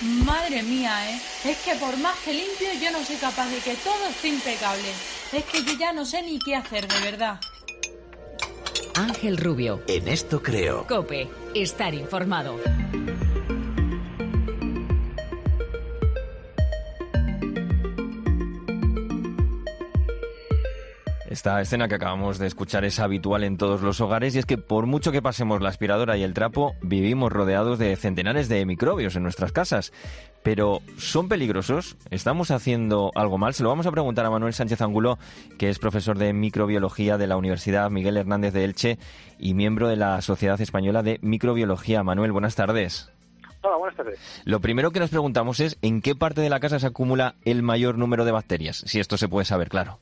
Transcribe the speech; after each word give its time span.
Madre 0.00 0.62
mía, 0.62 1.10
¿eh? 1.10 1.20
Es 1.44 1.58
que 1.58 1.74
por 1.74 1.96
más 1.98 2.16
que 2.20 2.32
limpio 2.32 2.68
yo 2.80 2.90
no 2.92 3.04
soy 3.04 3.16
capaz 3.16 3.48
de 3.48 3.58
que 3.58 3.74
todo 3.76 4.06
esté 4.08 4.28
impecable. 4.28 4.88
Es 5.32 5.44
que 5.44 5.64
yo 5.64 5.72
ya 5.78 5.92
no 5.92 6.04
sé 6.04 6.22
ni 6.22 6.38
qué 6.38 6.54
hacer, 6.54 6.86
de 6.86 7.00
verdad. 7.00 7.40
Ángel 8.94 9.36
Rubio. 9.36 9.82
En 9.88 10.08
esto 10.08 10.42
creo. 10.42 10.86
Cope. 10.86 11.28
Estar 11.54 11.94
informado. 11.94 12.60
Esta 21.38 21.60
escena 21.60 21.86
que 21.86 21.94
acabamos 21.94 22.40
de 22.40 22.48
escuchar 22.48 22.84
es 22.84 22.98
habitual 22.98 23.44
en 23.44 23.58
todos 23.58 23.80
los 23.80 24.00
hogares 24.00 24.34
y 24.34 24.40
es 24.40 24.44
que 24.44 24.58
por 24.58 24.86
mucho 24.86 25.12
que 25.12 25.22
pasemos 25.22 25.62
la 25.62 25.68
aspiradora 25.68 26.16
y 26.16 26.24
el 26.24 26.34
trapo, 26.34 26.74
vivimos 26.82 27.30
rodeados 27.30 27.78
de 27.78 27.94
centenares 27.94 28.48
de 28.48 28.66
microbios 28.66 29.14
en 29.14 29.22
nuestras 29.22 29.52
casas. 29.52 29.92
Pero, 30.42 30.80
¿son 30.96 31.28
peligrosos? 31.28 31.96
¿Estamos 32.10 32.50
haciendo 32.50 33.12
algo 33.14 33.38
mal? 33.38 33.54
Se 33.54 33.62
lo 33.62 33.68
vamos 33.68 33.86
a 33.86 33.92
preguntar 33.92 34.26
a 34.26 34.30
Manuel 34.30 34.52
Sánchez 34.52 34.82
Angulo, 34.82 35.16
que 35.58 35.68
es 35.68 35.78
profesor 35.78 36.18
de 36.18 36.32
microbiología 36.32 37.18
de 37.18 37.28
la 37.28 37.36
Universidad 37.36 37.88
Miguel 37.88 38.16
Hernández 38.16 38.52
de 38.52 38.64
Elche 38.64 38.98
y 39.38 39.54
miembro 39.54 39.86
de 39.86 39.94
la 39.94 40.20
Sociedad 40.22 40.60
Española 40.60 41.04
de 41.04 41.20
Microbiología. 41.22 42.02
Manuel, 42.02 42.32
buenas 42.32 42.56
tardes. 42.56 43.12
Hola, 43.62 43.76
buenas 43.76 43.96
tardes. 43.96 44.18
Lo 44.44 44.58
primero 44.58 44.90
que 44.90 44.98
nos 44.98 45.10
preguntamos 45.10 45.60
es 45.60 45.78
en 45.82 46.02
qué 46.02 46.16
parte 46.16 46.40
de 46.40 46.50
la 46.50 46.58
casa 46.58 46.80
se 46.80 46.88
acumula 46.88 47.36
el 47.44 47.62
mayor 47.62 47.96
número 47.96 48.24
de 48.24 48.32
bacterias, 48.32 48.82
si 48.86 48.98
esto 48.98 49.16
se 49.16 49.28
puede 49.28 49.44
saber, 49.44 49.68
claro. 49.68 50.00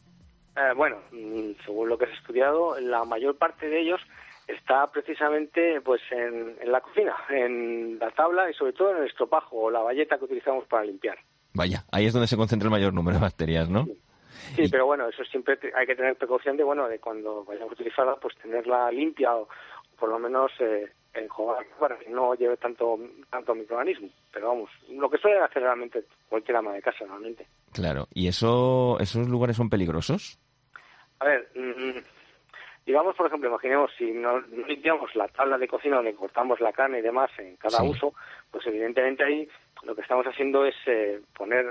Eh, 0.56 0.73
bueno, 0.74 0.96
mm, 1.12 1.62
según 1.65 1.88
lo 1.88 1.98
que 1.98 2.06
has 2.06 2.12
estudiado, 2.12 2.78
la 2.80 3.05
mayor 3.05 3.37
parte 3.37 3.69
de 3.69 3.80
ellos 3.80 4.01
está 4.46 4.87
precisamente 4.91 5.80
pues 5.80 6.01
en, 6.10 6.56
la 6.65 6.80
cocina, 6.80 7.15
en 7.30 7.98
la 7.98 8.10
tabla 8.10 8.48
y 8.51 8.55
sobre 8.55 8.73
todo 8.73 8.92
en 8.92 8.98
el 8.98 9.09
estropajo 9.09 9.56
o 9.56 9.70
la 9.70 9.80
valleta 9.80 10.19
que 10.19 10.24
utilizamos 10.24 10.65
para 10.66 10.84
limpiar. 10.84 11.19
Vaya, 11.52 11.85
ahí 11.90 12.07
es 12.07 12.13
donde 12.13 12.29
se 12.29 12.37
concentra 12.37 12.66
el 12.66 12.71
mayor 12.71 12.95
número 12.95 13.16
de 13.16 13.23
bacterias, 13.23 13.68
¿no? 13.68 13.87
Sí, 14.54 14.68
pero 14.71 14.87
bueno, 14.87 15.09
eso 15.09 15.24
siempre 15.24 15.59
hay 15.74 15.87
que 15.87 15.96
tener 15.96 16.16
precaución 16.16 16.57
de, 16.57 16.65
bueno, 16.65 16.87
de 16.88 17.01
cuando 17.01 17.45
vayamos 17.45 17.70
a 17.70 17.74
utilizarla, 17.74 18.16
pues 18.16 18.37
tenerla 18.37 18.91
limpia 18.93 19.35
o, 19.35 19.48
por 19.98 20.10
lo 20.10 20.18
menos 20.18 20.52
eh, 20.60 20.93
enjuagar 21.15 21.66
para 21.80 21.98
que 21.98 22.10
no 22.10 22.35
lleve 22.35 22.57
tanto 22.57 22.98
tanto 23.30 23.54
microorganismo. 23.54 24.09
Pero 24.32 24.48
vamos, 24.48 24.70
lo 24.91 25.10
que 25.10 25.18
suele 25.18 25.41
hacer 25.41 25.63
realmente 25.63 26.04
cualquier 26.29 26.59
ama 26.59 26.74
de 26.74 26.82
casa, 26.82 27.04
realmente. 27.07 27.46
Claro, 27.73 28.07
¿y 28.13 28.29
eso, 28.29 28.98
esos 29.01 29.29
lugares 29.29 29.57
son 29.57 29.70
peligrosos? 29.70 30.38
A 31.20 31.24
ver, 31.24 31.48
mm, 31.54 31.98
digamos, 32.84 33.16
por 33.16 33.26
ejemplo, 33.26 33.48
imaginemos 33.48 33.90
si 33.96 34.12
no, 34.12 34.40
limpiamos 34.40 35.14
la 35.14 35.28
tabla 35.28 35.58
de 35.58 35.68
cocina 35.68 35.96
donde 35.96 36.14
cortamos 36.14 36.60
la 36.60 36.73
carne 36.73 36.98
y 36.98 37.02
demás 37.02 37.30
en 37.38 37.56
cada 37.56 37.82
uso, 37.82 38.14
pues 38.50 38.66
evidentemente 38.66 39.24
ahí 39.24 39.48
lo 39.82 39.95
que 39.95 40.02
estamos 40.02 40.26
haciendo 40.26 40.64
es 40.64 40.74
eh, 40.86 41.20
poner 41.36 41.66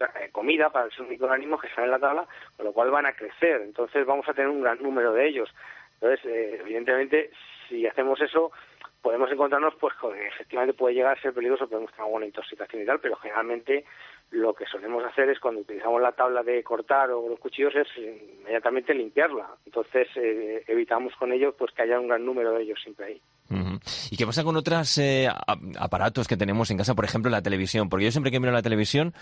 eh, 0.00 0.28
comida 0.32 0.70
para 0.70 0.88
esos 0.88 1.08
microorganismos 1.08 1.60
que 1.60 1.66
están 1.68 1.84
en 1.84 1.90
la 1.90 1.98
tabla, 1.98 2.26
con 2.56 2.66
lo 2.66 2.72
cual 2.72 2.90
van 2.90 3.06
a 3.06 3.14
crecer. 3.14 3.62
Entonces 3.62 4.06
vamos 4.06 4.28
a 4.28 4.34
tener 4.34 4.48
un 4.48 4.62
gran 4.62 4.82
número 4.82 5.12
de 5.12 5.26
ellos. 5.26 5.52
Entonces, 5.94 6.24
eh, 6.26 6.58
evidentemente, 6.60 7.30
si 7.68 7.86
hacemos 7.86 8.20
eso, 8.20 8.52
podemos 9.02 9.30
encontrarnos 9.30 9.74
pues 9.76 9.94
con 9.94 10.16
efectivamente 10.16 10.76
puede 10.76 10.94
llegar 10.94 11.16
a 11.16 11.20
ser 11.20 11.32
peligroso, 11.32 11.68
podemos 11.68 11.90
tener 11.90 12.04
alguna 12.04 12.26
intoxicación 12.26 12.82
y 12.82 12.86
tal, 12.86 13.00
pero 13.00 13.16
generalmente 13.16 13.84
lo 14.30 14.52
que 14.54 14.66
solemos 14.66 15.04
hacer 15.04 15.30
es 15.30 15.40
cuando 15.40 15.62
utilizamos 15.62 16.00
la 16.02 16.12
tabla 16.12 16.42
de 16.42 16.62
cortar 16.62 17.10
o 17.10 17.28
los 17.28 17.38
cuchillos 17.38 17.74
es 17.74 17.88
inmediatamente 17.96 18.94
limpiarla. 18.94 19.48
Entonces 19.64 20.06
eh, 20.16 20.62
evitamos 20.66 21.14
con 21.16 21.32
ello 21.32 21.54
pues 21.56 21.72
que 21.72 21.82
haya 21.82 21.98
un 21.98 22.08
gran 22.08 22.24
número 22.24 22.52
de 22.52 22.62
ellos 22.62 22.78
siempre 22.82 23.06
ahí. 23.06 23.22
¿Y 24.10 24.16
qué 24.16 24.26
pasa 24.26 24.44
con 24.44 24.56
otros 24.56 24.98
eh, 24.98 25.28
aparatos 25.78 26.28
que 26.28 26.36
tenemos 26.36 26.70
en 26.70 26.76
casa, 26.76 26.94
por 26.94 27.04
ejemplo 27.04 27.30
la 27.30 27.42
televisión? 27.42 27.88
Porque 27.88 28.04
yo 28.04 28.10
siempre 28.10 28.30
que 28.30 28.40
miro 28.40 28.52
la 28.52 28.62
televisión 28.62 29.14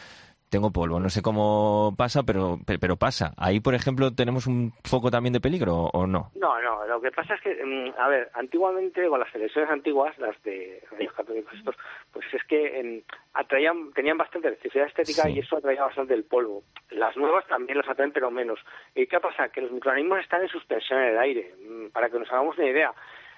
tengo 0.51 0.71
polvo. 0.71 1.01
No 1.01 1.11
sé 1.11 1.23
cómo 1.23 1.95
pasa, 1.97 2.23
pero, 2.23 2.59
pero 2.81 2.97
pasa. 2.97 3.33
Ahí, 3.37 3.61
por 3.61 3.75
ejemplo, 3.75 4.13
¿tenemos 4.13 4.47
un 4.47 4.73
foco 4.85 5.11
también 5.11 5.33
de 5.33 5.41
peligro 5.41 5.91
o 5.93 6.07
no? 6.07 6.31
No, 6.35 6.61
no. 6.63 6.87
Lo 6.87 7.01
que 7.01 7.11
pasa 7.11 7.35
es 7.35 7.41
que, 7.41 7.65
mm, 7.65 8.01
a 8.01 8.09
ver, 8.09 8.31
antiguamente, 8.35 9.07
con 9.09 9.21
las 9.21 9.33
televisiones 9.33 9.71
antiguas, 9.71 10.17
las 10.19 10.41
de 10.43 10.83
rayos 10.93 11.13
católicos 11.13 11.53
estos, 11.55 11.77
pues 12.13 12.27
es 12.33 12.43
que 12.45 13.03
atraían, 13.35 13.93
tenían 13.93 14.17
bastante 14.17 14.49
electricidad 14.49 14.87
estética 14.87 15.29
y 15.29 15.41
eso 15.41 15.57
atraía 15.57 15.83
bastante 15.83 16.15
el 16.15 16.25
polvo. 16.25 16.63
Las 16.91 17.17
nuevas 17.17 17.47
también 17.47 17.79
los 17.79 17.89
atraen, 17.89 18.13
pero 18.13 18.31
menos. 18.31 18.61
¿Y 18.95 19.07
qué 19.07 19.21
pasa? 19.21 19.49
Que 19.49 19.61
los 19.61 19.73
microorganismos 19.73 20.21
están 20.21 20.43
en 20.43 20.49
suspensión 20.49 21.01
en 21.01 21.09
el 21.11 21.19
aire. 21.19 21.55
Mm, 21.69 21.87
para 21.89 22.09
que 22.09 22.19
nos 22.19 22.31
hagamos 22.31 22.57
una 22.57 22.69
idea, 22.69 22.95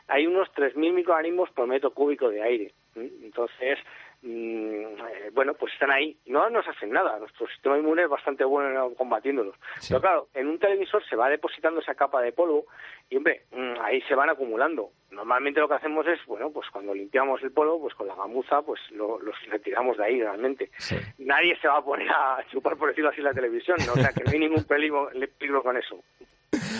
hay 0.08 0.26
unos 0.26 0.48
3.000 0.54 0.92
microorganismos 0.92 1.50
por 1.50 1.66
metro 1.66 1.90
cúbico 1.90 2.28
de 2.28 2.42
aire. 2.42 2.72
Entonces, 2.94 3.78
Mm, 4.22 4.28
eh, 4.28 5.30
bueno, 5.32 5.54
pues 5.54 5.72
están 5.72 5.90
ahí. 5.90 6.16
No 6.26 6.50
nos 6.50 6.66
hacen 6.66 6.90
nada. 6.90 7.18
Nuestro 7.18 7.46
sistema 7.48 7.78
inmune 7.78 8.02
es 8.02 8.08
bastante 8.08 8.44
bueno 8.44 8.92
combatiéndolos. 8.96 9.54
Pero 9.86 10.00
claro, 10.00 10.28
en 10.34 10.48
un 10.48 10.58
televisor 10.58 11.04
se 11.08 11.16
va 11.16 11.28
depositando 11.28 11.80
esa 11.80 11.94
capa 11.94 12.20
de 12.20 12.32
polvo 12.32 12.66
y, 13.08 13.16
hombre, 13.16 13.42
mm, 13.52 13.80
ahí 13.80 14.00
se 14.02 14.14
van 14.14 14.30
acumulando. 14.30 14.90
Normalmente 15.10 15.60
lo 15.60 15.68
que 15.68 15.74
hacemos 15.74 16.06
es, 16.06 16.24
bueno, 16.26 16.50
pues 16.50 16.68
cuando 16.70 16.92
limpiamos 16.92 17.42
el 17.42 17.52
polvo, 17.52 17.80
pues 17.80 17.94
con 17.94 18.08
la 18.08 18.14
gamuza, 18.14 18.62
pues 18.62 18.80
lo, 18.90 19.18
los 19.20 19.36
retiramos 19.46 19.96
de 19.96 20.04
ahí 20.04 20.20
realmente. 20.20 20.70
Nadie 21.18 21.56
se 21.60 21.68
va 21.68 21.78
a 21.78 21.84
poner 21.84 22.10
a 22.10 22.44
chupar, 22.50 22.76
por 22.76 22.88
decirlo 22.88 23.10
así, 23.10 23.20
la 23.20 23.32
televisión. 23.32 23.76
¿no? 23.86 23.92
O 23.92 23.96
sea, 23.96 24.12
que 24.12 24.24
no 24.24 24.30
hay 24.32 24.38
ningún 24.40 24.64
peligro, 24.64 25.10
peligro 25.38 25.62
con 25.62 25.76
eso. 25.76 26.02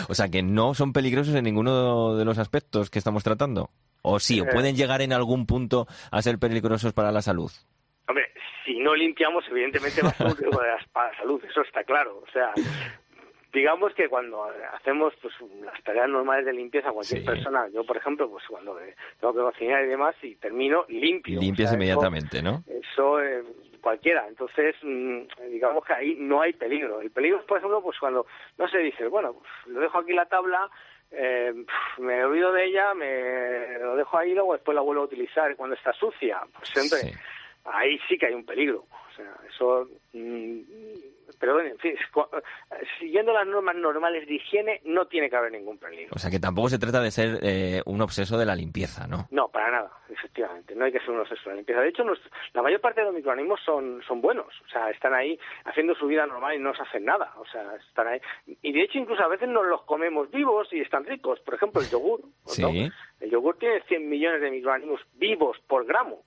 O 0.09 0.15
sea, 0.15 0.29
que 0.29 0.43
no 0.43 0.75
son 0.75 0.93
peligrosos 0.93 1.35
en 1.35 1.45
ninguno 1.45 2.17
de 2.17 2.25
los 2.25 2.39
aspectos 2.39 2.91
que 2.91 2.99
estamos 2.99 3.25
tratando. 3.25 3.71
¿O 4.03 4.21
sí? 4.21 4.41
¿O 4.41 4.45
eh. 4.45 4.49
pueden 4.53 4.77
llegar 4.77 5.03
en 5.03 5.13
algún 5.13 5.47
punto 5.47 5.87
a 6.11 6.23
ser 6.23 6.39
peligrosos 6.39 6.93
para 6.93 7.13
la 7.13 7.23
salud? 7.23 7.51
Hombre, 8.09 8.27
si 8.65 8.79
no 8.79 8.95
limpiamos, 8.95 9.45
evidentemente 9.51 10.03
va 10.03 10.11
a 10.11 10.15
ser 10.15 10.27
un 10.27 10.37
riesgo 10.37 10.61
para 10.93 11.11
la 11.11 11.17
salud, 11.19 11.43
eso 11.45 11.63
está 11.63 11.85
claro. 11.85 12.23
O 12.27 12.31
sea, 12.33 12.53
digamos 13.53 13.95
que 13.95 14.09
cuando 14.09 14.45
hacemos 14.75 15.15
pues 15.23 15.35
las 15.65 15.83
tareas 15.83 16.09
normales 16.09 16.45
de 16.45 16.53
limpieza 16.53 16.91
cualquier 16.91 17.25
persona 17.25 17.67
yo 17.73 17.85
por 17.85 17.97
ejemplo 17.97 18.29
pues 18.31 18.45
cuando 18.47 18.79
tengo 19.21 19.33
que 19.33 19.41
cocinar 19.41 19.85
y 19.85 19.89
demás 19.89 20.15
y 20.23 20.35
termino 20.37 20.85
limpio 20.89 21.41
limpias 21.41 21.73
inmediatamente 21.73 22.43
no 22.43 22.63
eso 22.69 23.21
eh, 23.21 23.43
cualquiera. 23.81 24.27
Entonces 24.29 24.77
mm, 24.83 25.23
digamos 25.51 25.85
que 25.85 25.93
ahí 25.93 26.17
no 26.19 26.41
hay 26.41 26.53
peligro. 26.53 27.01
El 27.01 27.11
peligro 27.11 27.41
es 27.41 27.45
por 27.45 27.59
ejemplo 27.59 27.83
pues 27.83 27.99
cuando 27.99 28.27
no 28.57 28.69
se 28.69 28.79
dice 28.79 29.07
bueno 29.07 29.35
pues 29.35 29.75
lo 29.75 29.81
dejo 29.81 29.99
aquí 29.99 30.13
la 30.13 30.27
tabla 30.27 30.71
eh, 31.11 31.55
me 31.99 32.25
olvido 32.25 32.53
de 32.53 32.67
ella, 32.67 32.93
me 32.95 33.79
lo 33.79 33.97
dejo 33.97 34.19
ahí 34.19 34.35
luego 34.35 34.53
después 34.53 34.75
la 34.75 34.83
vuelvo 34.83 35.03
a 35.03 35.07
utilizar 35.07 35.55
cuando 35.57 35.75
está 35.75 35.93
sucia. 35.93 36.41
Pues 36.53 36.69
siempre, 36.69 37.19
ahí 37.73 37.99
sí 38.09 38.19
que 38.19 38.27
hay 38.27 38.35
un 38.35 38.45
peligro. 38.45 38.87
O 38.91 39.17
sea, 39.17 39.35
eso 39.49 39.89
mm, 40.13 40.61
pero 41.39 41.55
bueno, 41.55 41.71
en 41.71 41.79
fin, 41.79 41.95
siguiendo 42.99 43.33
las 43.33 43.47
normas 43.47 43.77
normales 43.77 44.27
de 44.27 44.35
higiene 44.35 44.81
no 44.85 45.07
tiene 45.07 45.31
que 45.31 45.37
haber 45.37 45.53
ningún 45.53 45.79
peligro. 45.79 46.13
O 46.15 46.19
sea 46.19 46.31
que 46.31 46.41
tampoco 46.41 46.69
se 46.69 46.79
trata 46.79 47.01
de 47.01 47.11
ser 47.11 47.39
eh, 47.43 47.83
un 47.87 48.01
obseso 48.01 48.39
de 48.39 48.47
la 48.47 48.55
limpieza, 48.55 49.07
¿no? 49.07 49.27
No, 49.31 49.49
para 49.49 49.71
nada, 49.71 49.93
efectivamente, 50.09 50.75
no 50.75 50.85
hay 50.85 50.93
que 50.93 51.01
ser 51.01 51.11
un 51.11 51.21
obseso 51.21 51.43
de 51.45 51.51
la 51.51 51.57
limpieza. 51.57 51.81
De 51.81 51.89
hecho, 51.89 52.05
la 52.55 52.63
mayor 52.63 52.81
parte 52.81 53.01
de 53.01 53.07
los 53.07 53.15
microorganismos 53.15 53.61
son, 53.65 54.03
son 54.07 54.21
buenos, 54.21 54.47
o 54.67 54.69
sea, 54.69 54.91
están 54.91 55.15
ahí 55.15 55.39
haciendo 55.65 55.95
su 55.95 56.07
vida 56.07 56.27
normal 56.27 56.57
y 56.57 56.59
no 56.59 56.75
se 56.75 56.83
hacen 56.83 57.05
nada, 57.05 57.33
o 57.37 57.47
sea, 57.47 57.77
están 57.77 58.09
ahí. 58.09 58.21
Y 58.63 58.73
de 58.73 58.83
hecho, 58.83 58.99
incluso 58.99 59.23
a 59.23 59.29
veces 59.29 59.49
nos 59.49 59.67
los 59.67 59.83
comemos 59.83 60.31
vivos 60.31 60.69
y 60.73 60.81
están 60.81 61.05
ricos. 61.05 61.41
Por 61.41 61.55
ejemplo, 61.55 61.81
el 61.81 61.89
yogur. 61.89 62.23
¿Sí? 62.47 62.91
El 63.21 63.31
yogur 63.31 63.59
tiene 63.59 63.83
100 63.83 64.09
millones 64.09 64.41
de 64.41 64.51
microorganismos 64.51 65.01
vivos 65.15 65.59
por 65.67 65.85
gramo. 65.85 66.23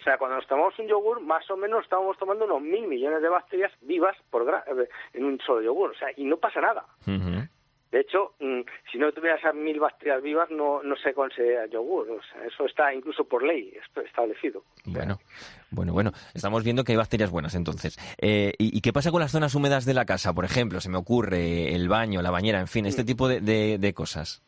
O 0.00 0.02
sea, 0.04 0.18
cuando 0.18 0.36
nos 0.36 0.46
tomamos 0.46 0.78
un 0.78 0.86
yogur, 0.86 1.20
más 1.20 1.50
o 1.50 1.56
menos 1.56 1.84
estamos 1.84 2.16
tomando 2.18 2.44
unos 2.44 2.60
mil 2.60 2.86
millones 2.86 3.22
de 3.22 3.28
bacterias 3.28 3.72
vivas 3.80 4.16
por 4.30 4.42
eh, 4.42 4.88
en 5.12 5.24
un 5.24 5.40
solo 5.40 5.62
yogur. 5.62 5.90
O 5.90 5.94
sea, 5.94 6.08
y 6.16 6.24
no 6.24 6.36
pasa 6.36 6.60
nada. 6.60 6.84
De 7.94 8.00
hecho, 8.00 8.34
mm, 8.40 8.62
si 8.90 8.98
no 8.98 9.12
tuvieras 9.12 9.38
esas 9.38 9.54
mil 9.54 9.78
bacterias 9.78 10.20
vivas, 10.20 10.50
no, 10.50 10.82
no 10.82 10.96
se 10.96 11.14
considera 11.14 11.66
yogur. 11.66 12.10
O 12.10 12.20
sea, 12.24 12.44
eso 12.44 12.66
está 12.66 12.92
incluso 12.92 13.24
por 13.24 13.44
ley 13.44 13.72
establecido. 14.04 14.64
Bueno, 14.84 15.20
bueno, 15.70 15.92
bueno. 15.92 16.10
Estamos 16.34 16.64
viendo 16.64 16.82
que 16.82 16.90
hay 16.90 16.98
bacterias 16.98 17.30
buenas, 17.30 17.54
entonces. 17.54 17.96
Eh, 18.18 18.52
¿y, 18.58 18.80
qué 18.80 18.92
pasa 18.92 19.12
con 19.12 19.20
las 19.20 19.30
zonas 19.30 19.54
húmedas 19.54 19.84
de 19.84 19.94
la 19.94 20.06
casa? 20.06 20.34
Por 20.34 20.44
ejemplo, 20.44 20.80
se 20.80 20.90
me 20.90 20.98
ocurre 20.98 21.72
el 21.72 21.88
baño, 21.88 22.20
la 22.20 22.32
bañera, 22.32 22.58
en 22.58 22.66
fin, 22.66 22.84
este 22.84 23.04
mm. 23.04 23.06
tipo 23.06 23.28
de, 23.28 23.78
de 23.78 23.94
cosas. 23.94 24.42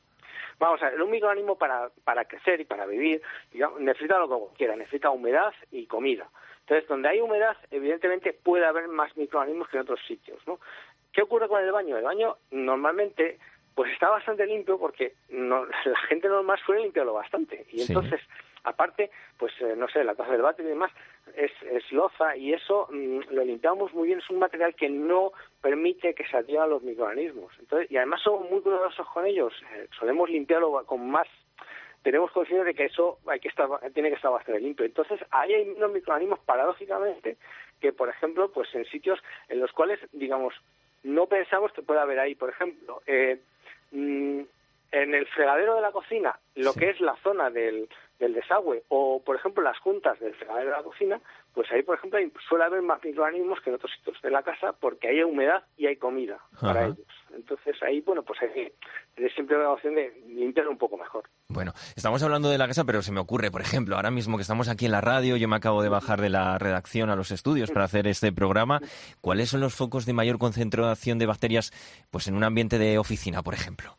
Vamos 0.58 0.82
a 0.82 0.90
ver, 0.90 1.02
un 1.02 1.10
microorganismo 1.10 1.56
para, 1.56 1.90
para 2.04 2.24
crecer 2.24 2.60
y 2.60 2.64
para 2.64 2.86
vivir 2.86 3.20
necesita 3.80 4.18
lo 4.18 4.28
que 4.28 4.56
quiera, 4.56 4.76
necesita 4.76 5.10
humedad 5.10 5.52
y 5.70 5.86
comida. 5.86 6.28
Entonces, 6.60 6.88
donde 6.88 7.08
hay 7.08 7.20
humedad, 7.20 7.56
evidentemente 7.70 8.32
puede 8.32 8.64
haber 8.64 8.88
más 8.88 9.16
microorganismos 9.16 9.68
que 9.68 9.76
en 9.76 9.82
otros 9.82 10.00
sitios, 10.06 10.40
¿no? 10.46 10.58
¿Qué 11.12 11.22
ocurre 11.22 11.48
con 11.48 11.62
el 11.62 11.70
baño? 11.72 11.96
El 11.96 12.04
baño 12.04 12.36
normalmente 12.50 13.38
pues 13.74 13.92
está 13.92 14.08
bastante 14.08 14.46
limpio 14.46 14.78
porque 14.78 15.14
la 15.28 15.98
gente 16.08 16.28
normal 16.28 16.58
suele 16.64 16.82
limpiarlo 16.82 17.12
bastante. 17.12 17.66
Y 17.70 17.82
entonces, 17.82 18.20
aparte, 18.66 19.10
pues 19.38 19.52
eh, 19.60 19.74
no 19.76 19.88
sé, 19.88 20.04
la 20.04 20.14
taza 20.14 20.32
del 20.32 20.42
váter 20.42 20.66
y 20.66 20.68
demás 20.68 20.92
es, 21.34 21.50
es 21.62 21.90
loza 21.92 22.36
y 22.36 22.52
eso 22.52 22.88
mm, 22.90 23.20
lo 23.30 23.44
limpiamos 23.44 23.94
muy 23.94 24.08
bien. 24.08 24.18
Es 24.18 24.28
un 24.30 24.38
material 24.38 24.74
que 24.74 24.88
no 24.88 25.32
permite 25.62 26.14
que 26.14 26.26
se 26.26 26.36
adhieran 26.36 26.70
los 26.70 26.82
microorganismos. 26.82 27.52
Entonces, 27.58 27.90
y 27.90 27.96
además 27.96 28.20
somos 28.22 28.50
muy 28.50 28.60
cuidadosos 28.60 29.06
con 29.08 29.26
ellos. 29.26 29.54
Eh, 29.74 29.88
solemos 29.98 30.28
limpiarlo 30.28 30.84
con 30.84 31.08
más 31.08 31.28
tenemos 32.02 32.30
conciencia 32.30 32.62
de 32.62 32.74
que 32.74 32.84
eso 32.84 33.18
hay 33.26 33.40
que 33.40 33.48
estar, 33.48 33.68
tiene 33.92 34.10
que 34.10 34.14
estar 34.14 34.30
bastante 34.30 34.60
limpio. 34.60 34.86
Entonces, 34.86 35.18
ahí 35.32 35.52
hay 35.52 35.68
unos 35.70 35.90
microorganismos 35.90 36.38
paradójicamente 36.38 37.36
que, 37.80 37.92
por 37.92 38.08
ejemplo, 38.08 38.48
pues 38.52 38.72
en 38.76 38.84
sitios 38.84 39.18
en 39.48 39.58
los 39.58 39.72
cuales, 39.72 39.98
digamos, 40.12 40.54
no 41.02 41.26
pensamos 41.26 41.72
que 41.72 41.82
pueda 41.82 42.02
haber 42.02 42.20
ahí, 42.20 42.36
por 42.36 42.50
ejemplo, 42.50 43.02
eh, 43.08 43.40
mm, 43.90 44.42
en 44.92 45.14
el 45.14 45.26
fregadero 45.26 45.74
de 45.74 45.82
la 45.82 45.92
cocina, 45.92 46.38
lo 46.54 46.72
que 46.72 46.90
es 46.90 47.00
la 47.00 47.16
zona 47.22 47.50
del, 47.50 47.88
del 48.18 48.34
desagüe 48.34 48.84
o, 48.88 49.22
por 49.22 49.36
ejemplo, 49.36 49.62
las 49.62 49.78
juntas 49.78 50.18
del 50.20 50.34
fregadero 50.34 50.70
de 50.70 50.76
la 50.76 50.82
cocina, 50.82 51.20
pues 51.52 51.70
ahí, 51.72 51.82
por 51.82 51.96
ejemplo, 51.96 52.18
suele 52.48 52.64
haber 52.64 52.82
más 52.82 53.02
microorganismos 53.02 53.60
que 53.60 53.70
en 53.70 53.76
otros 53.76 53.92
sitios 53.92 54.20
de 54.22 54.30
la 54.30 54.42
casa 54.42 54.72
porque 54.72 55.08
hay 55.08 55.22
humedad 55.22 55.64
y 55.76 55.86
hay 55.86 55.96
comida 55.96 56.38
para 56.60 56.86
ellos. 56.86 56.98
Entonces 57.34 57.76
ahí, 57.82 58.00
bueno, 58.00 58.22
pues 58.22 58.40
hay 58.42 58.48
que 58.50 58.72
tener 59.14 59.32
siempre 59.34 59.58
la 59.58 59.70
opción 59.70 59.94
de 59.94 60.12
limpiar 60.28 60.68
un 60.68 60.78
poco 60.78 60.96
mejor. 60.96 61.24
Bueno, 61.48 61.72
estamos 61.94 62.22
hablando 62.22 62.48
de 62.50 62.58
la 62.58 62.66
casa, 62.66 62.84
pero 62.84 63.02
se 63.02 63.12
me 63.12 63.20
ocurre, 63.20 63.50
por 63.50 63.60
ejemplo, 63.60 63.96
ahora 63.96 64.10
mismo 64.10 64.36
que 64.36 64.42
estamos 64.42 64.68
aquí 64.68 64.86
en 64.86 64.92
la 64.92 65.00
radio, 65.00 65.36
yo 65.36 65.48
me 65.48 65.56
acabo 65.56 65.82
de 65.82 65.88
bajar 65.88 66.20
de 66.20 66.30
la 66.30 66.58
redacción 66.58 67.10
a 67.10 67.16
los 67.16 67.30
estudios 67.30 67.70
para 67.70 67.84
hacer 67.84 68.06
este 68.06 68.32
programa. 68.32 68.80
¿Cuáles 69.20 69.50
son 69.50 69.60
los 69.60 69.74
focos 69.74 70.06
de 70.06 70.12
mayor 70.12 70.38
concentración 70.38 71.18
de 71.18 71.26
bacterias 71.26 71.72
pues 72.10 72.28
en 72.28 72.34
un 72.34 72.44
ambiente 72.44 72.78
de 72.78 72.98
oficina, 72.98 73.42
por 73.42 73.54
ejemplo? 73.54 73.96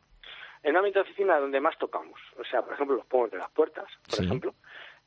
En 0.67 0.71
un 0.71 0.77
ambiente 0.79 0.99
de 0.99 1.03
oficina 1.03 1.39
donde 1.39 1.61
más 1.61 1.77
tocamos, 1.77 2.19
o 2.37 2.43
sea, 2.43 2.61
por 2.61 2.73
ejemplo, 2.73 2.97
los 2.97 3.05
pomos 3.05 3.31
de 3.31 3.37
las 3.37 3.49
puertas, 3.51 3.85
por 4.09 4.21
ejemplo, 4.21 4.53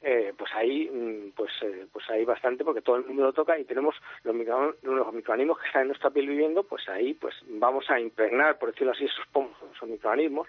eh, 0.00 0.32
pues 0.34 0.50
ahí 0.54 0.88
mm, 0.90 1.32
pues 1.36 1.52
eh, 1.60 1.86
pues 1.92 2.08
hay 2.08 2.24
bastante 2.24 2.64
porque 2.64 2.80
todo 2.80 2.96
el 2.96 3.04
mundo 3.04 3.24
lo 3.24 3.32
toca 3.34 3.58
y 3.58 3.64
tenemos 3.64 3.94
los, 4.24 4.34
micro, 4.34 4.74
los 4.80 5.12
microorganismos 5.12 5.58
que 5.58 5.66
están 5.66 5.82
en 5.82 5.88
nuestra 5.88 6.08
piel 6.08 6.28
viviendo 6.28 6.62
pues 6.62 6.88
ahí 6.88 7.12
pues 7.12 7.34
vamos 7.46 7.90
a 7.90 8.00
impregnar 8.00 8.58
por 8.58 8.70
decirlo 8.70 8.92
así 8.92 9.04
esos 9.04 9.26
pomos 9.26 9.52
esos 9.76 9.86
microorganismos 9.86 10.48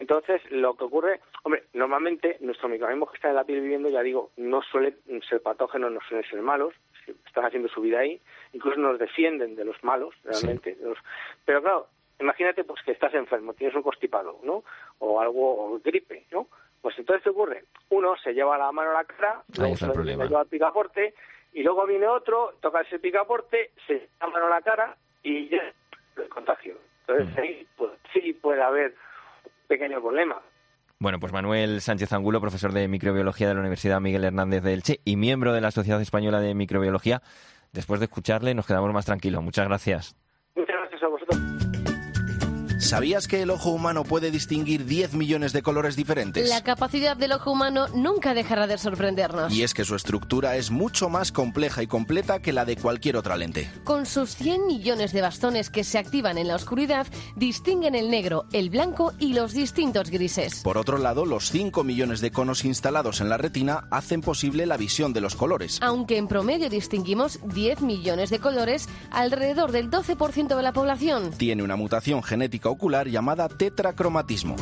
entonces 0.00 0.42
lo 0.50 0.74
que 0.74 0.82
ocurre 0.82 1.20
hombre 1.44 1.66
normalmente 1.72 2.36
nuestros 2.40 2.68
microorganismos 2.68 3.10
que 3.12 3.18
están 3.18 3.30
en 3.30 3.36
la 3.36 3.44
piel 3.44 3.60
viviendo 3.60 3.88
ya 3.90 4.02
digo 4.02 4.32
no 4.36 4.60
suelen 4.62 4.96
ser 5.28 5.40
patógenos 5.40 5.92
no 5.92 6.00
suelen 6.08 6.28
ser 6.28 6.42
malos 6.42 6.74
están 7.26 7.44
haciendo 7.44 7.68
su 7.68 7.80
vida 7.80 8.00
ahí 8.00 8.20
incluso 8.52 8.80
nos 8.80 8.98
defienden 8.98 9.54
de 9.54 9.64
los 9.66 9.76
malos 9.84 10.16
realmente 10.24 10.76
pero 11.44 11.62
claro 11.62 11.86
imagínate 12.20 12.64
pues 12.64 12.82
que 12.82 12.92
estás 12.92 13.14
enfermo 13.14 13.54
tienes 13.54 13.74
un 13.74 13.82
constipado 13.82 14.38
no 14.42 14.62
o 14.98 15.20
algo 15.20 15.74
o 15.74 15.80
gripe 15.80 16.26
no 16.30 16.48
pues 16.80 16.98
entonces, 16.98 17.22
¿qué 17.22 17.30
ocurre? 17.30 17.64
Uno 17.90 18.16
se 18.22 18.32
lleva 18.32 18.56
la 18.56 18.72
mano 18.72 18.90
a 18.90 18.94
la 18.94 19.04
cara, 19.04 19.42
luego 19.58 19.76
se 19.76 19.86
lleva 19.86 20.40
al 20.40 20.46
picaporte, 20.46 21.14
y 21.52 21.62
luego 21.62 21.86
viene 21.86 22.06
otro, 22.06 22.54
toca 22.60 22.80
ese 22.80 22.98
picaporte, 22.98 23.72
se 23.86 23.94
lleva 23.94 24.08
la 24.20 24.26
mano 24.28 24.46
a 24.46 24.50
la 24.50 24.62
cara 24.62 24.96
y 25.22 25.48
ya 25.48 25.60
el 26.16 26.28
contagio. 26.28 26.76
Entonces, 27.06 27.36
mm. 27.36 27.40
ahí 27.40 27.66
pues, 27.76 27.90
sí 28.12 28.32
puede 28.32 28.62
haber 28.62 28.94
un 29.44 29.52
pequeño 29.68 30.00
problema. 30.00 30.40
Bueno, 30.98 31.18
pues 31.18 31.32
Manuel 31.32 31.80
Sánchez 31.80 32.12
Angulo, 32.12 32.40
profesor 32.40 32.72
de 32.72 32.86
microbiología 32.86 33.48
de 33.48 33.54
la 33.54 33.60
Universidad 33.60 34.00
Miguel 34.00 34.24
Hernández 34.24 34.62
de 34.62 34.74
Elche 34.74 35.00
y 35.04 35.16
miembro 35.16 35.52
de 35.52 35.62
la 35.62 35.70
Sociedad 35.70 36.00
Española 36.00 36.40
de 36.40 36.54
Microbiología. 36.54 37.22
Después 37.72 38.00
de 38.00 38.04
escucharle, 38.04 38.54
nos 38.54 38.66
quedamos 38.66 38.92
más 38.92 39.06
tranquilos. 39.06 39.42
Muchas 39.42 39.66
gracias. 39.66 40.14
Muchas 40.54 40.76
gracias 40.76 41.02
a 41.02 41.08
vosotros. 41.08 41.59
¿Sabías 42.80 43.28
que 43.28 43.42
el 43.42 43.50
ojo 43.50 43.70
humano 43.70 44.04
puede 44.04 44.30
distinguir 44.30 44.86
10 44.86 45.12
millones 45.12 45.52
de 45.52 45.60
colores 45.60 45.96
diferentes? 45.96 46.48
La 46.48 46.62
capacidad 46.62 47.14
del 47.14 47.32
ojo 47.32 47.52
humano 47.52 47.88
nunca 47.88 48.32
dejará 48.32 48.66
de 48.66 48.78
sorprendernos. 48.78 49.52
Y 49.52 49.62
es 49.62 49.74
que 49.74 49.84
su 49.84 49.94
estructura 49.94 50.56
es 50.56 50.70
mucho 50.70 51.10
más 51.10 51.30
compleja 51.30 51.82
y 51.82 51.86
completa 51.86 52.40
que 52.40 52.54
la 52.54 52.64
de 52.64 52.76
cualquier 52.76 53.18
otra 53.18 53.36
lente. 53.36 53.70
Con 53.84 54.06
sus 54.06 54.34
100 54.34 54.66
millones 54.66 55.12
de 55.12 55.20
bastones 55.20 55.68
que 55.68 55.84
se 55.84 55.98
activan 55.98 56.38
en 56.38 56.48
la 56.48 56.56
oscuridad, 56.56 57.06
distinguen 57.36 57.94
el 57.94 58.10
negro, 58.10 58.46
el 58.52 58.70
blanco 58.70 59.12
y 59.18 59.34
los 59.34 59.52
distintos 59.52 60.08
grises. 60.10 60.62
Por 60.62 60.78
otro 60.78 60.96
lado, 60.96 61.26
los 61.26 61.50
5 61.50 61.84
millones 61.84 62.22
de 62.22 62.30
conos 62.30 62.64
instalados 62.64 63.20
en 63.20 63.28
la 63.28 63.36
retina 63.36 63.88
hacen 63.90 64.22
posible 64.22 64.64
la 64.64 64.78
visión 64.78 65.12
de 65.12 65.20
los 65.20 65.36
colores. 65.36 65.78
Aunque 65.82 66.16
en 66.16 66.28
promedio 66.28 66.70
distinguimos 66.70 67.40
10 67.44 67.82
millones 67.82 68.30
de 68.30 68.38
colores, 68.38 68.88
alrededor 69.10 69.70
del 69.70 69.90
12% 69.90 70.56
de 70.56 70.62
la 70.62 70.72
población 70.72 71.30
tiene 71.36 71.62
una 71.62 71.76
mutación 71.76 72.22
genética 72.22 72.69
ocular 72.70 73.08
llamada 73.08 73.48
tetracromatismo. 73.48 74.56